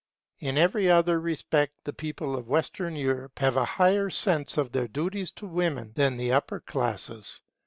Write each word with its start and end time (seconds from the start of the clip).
In 0.39 0.57
every 0.57 0.89
other 0.89 1.19
respect 1.19 1.73
the 1.83 1.93
people 1.93 2.35
of 2.35 2.47
Western 2.47 2.95
Europe 2.95 3.37
have 3.37 3.55
a 3.55 3.63
higher 3.65 4.09
sense 4.09 4.57
of 4.57 4.71
their 4.71 4.87
duties 4.87 5.29
to 5.33 5.45
women 5.45 5.91
than 5.95 6.17
the 6.17 6.31
upper 6.31 6.59
classes. 6.59 7.43